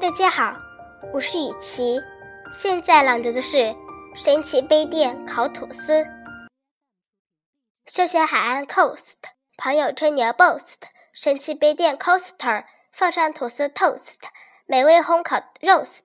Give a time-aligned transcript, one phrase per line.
[0.00, 0.56] 大家好，
[1.12, 2.00] 我是雨琪。
[2.50, 3.56] 现在朗读的是
[4.14, 5.92] 《神奇杯垫烤吐司》。
[7.86, 9.16] 休闲海岸 COAST
[9.56, 10.76] 朋友吹牛 BOAST，
[11.12, 14.16] 神奇杯垫 COASTER，放上吐司 TOAST，
[14.66, 16.02] 美味烘烤 ROAST。